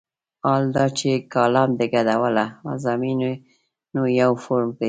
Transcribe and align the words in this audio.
حال 0.43 0.63
دا 0.75 0.85
چې 0.97 1.09
کالم 1.33 1.69
د 1.79 1.81
ګډوله 1.93 2.45
مضامینو 2.67 4.03
یو 4.21 4.31
فورم 4.43 4.69
دی. 4.75 4.79